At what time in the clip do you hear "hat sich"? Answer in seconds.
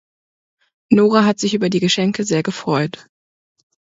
1.27-1.53